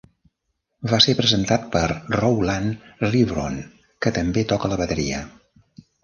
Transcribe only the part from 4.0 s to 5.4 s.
que també toca la bateria.